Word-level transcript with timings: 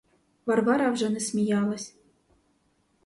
Варвара 0.45 0.91
вже 0.91 1.09
не 1.09 1.19
сміялась. 1.19 1.95